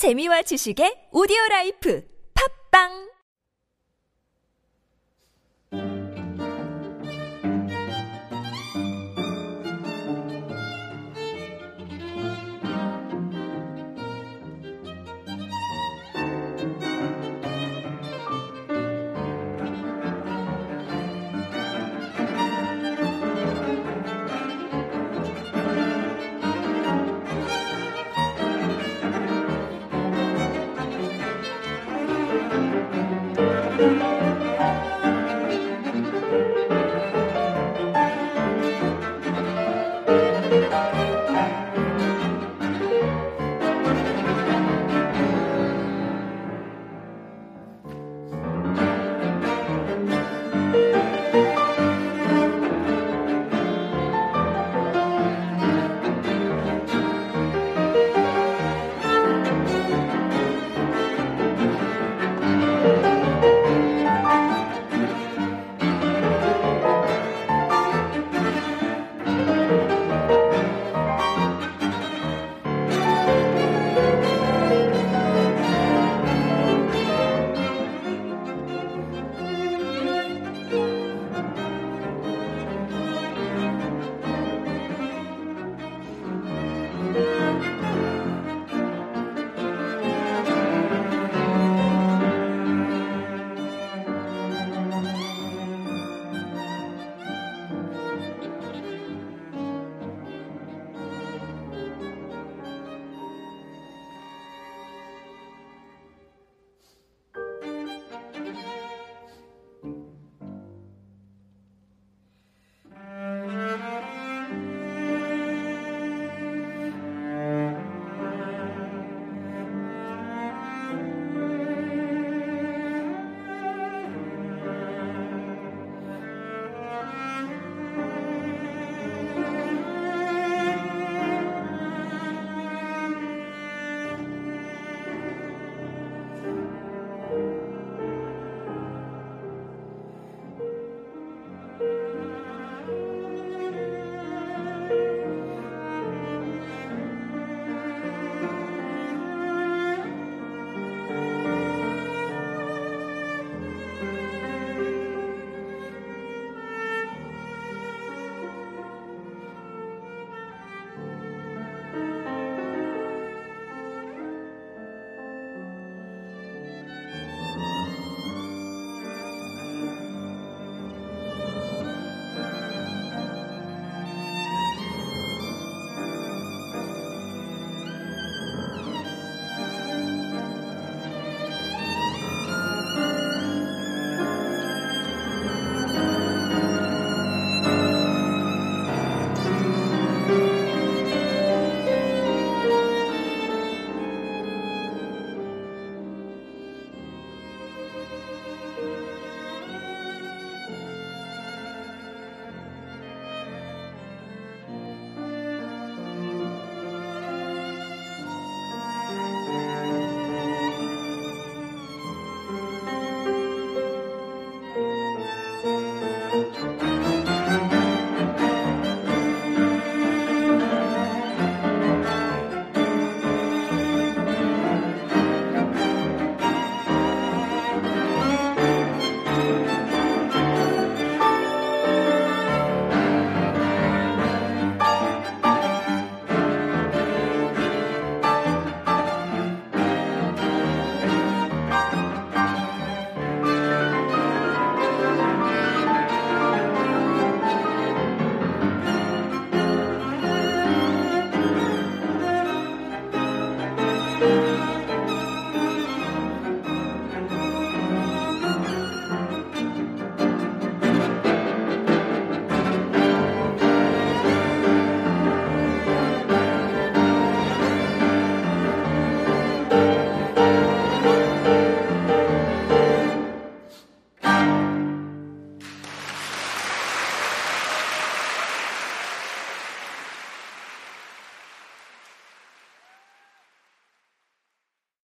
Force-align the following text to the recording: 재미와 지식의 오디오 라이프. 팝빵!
재미와 0.00 0.40
지식의 0.48 1.12
오디오 1.12 1.36
라이프. 1.50 2.00
팝빵! 2.32 3.09